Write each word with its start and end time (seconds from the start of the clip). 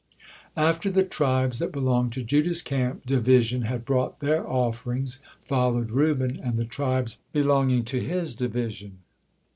After 0.57 0.89
the 0.89 1.03
tribes 1.03 1.59
that 1.59 1.71
belonged 1.71 2.11
to 2.13 2.23
Judah's 2.23 2.63
camp 2.63 3.05
division 3.05 3.61
had 3.61 3.85
brought 3.85 4.19
their 4.19 4.49
offerings, 4.49 5.19
followed 5.45 5.91
Reuben 5.91 6.39
and 6.43 6.57
the 6.57 6.65
tribes 6.65 7.17
belonging 7.31 7.83
to 7.83 7.99
his 8.01 8.33
division. 8.33 8.97